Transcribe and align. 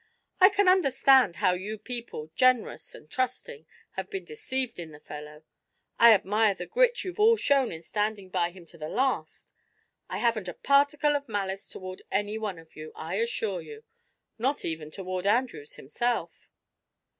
I 0.39 0.49
can 0.49 0.67
understand 0.67 1.35
how 1.35 1.51
you 1.53 1.77
people, 1.77 2.31
generous 2.35 2.95
and 2.95 3.07
trusting, 3.07 3.67
have 3.91 4.09
been 4.09 4.25
deceived 4.25 4.79
in 4.79 4.93
the 4.93 4.99
fellow; 4.99 5.43
I 5.99 6.11
admire 6.11 6.55
the 6.55 6.65
grit 6.65 7.03
you've 7.03 7.19
all 7.19 7.35
shown 7.35 7.71
in 7.71 7.83
standing 7.83 8.29
by 8.29 8.49
him 8.49 8.65
to 8.65 8.79
the 8.79 8.89
last. 8.89 9.53
I 10.09 10.17
haven't 10.17 10.47
a 10.47 10.55
particle 10.55 11.15
of 11.15 11.29
malice 11.29 11.69
toward 11.69 12.01
any 12.11 12.39
one 12.39 12.57
of 12.57 12.75
you, 12.75 12.91
I 12.95 13.17
assure 13.17 13.61
you 13.61 13.83
not 14.39 14.65
even 14.65 14.89
toward 14.89 15.27
Andrews 15.27 15.75
himself." 15.75 16.49